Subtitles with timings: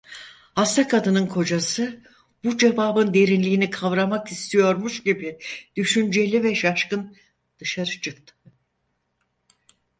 [0.55, 1.99] Hasta kadının kocası,
[2.43, 5.39] bu cevabın derinliğini kavramak istiyormuş gibi
[5.75, 7.15] düşünceli ve şaşkın,
[7.59, 8.33] dışarı çıktı.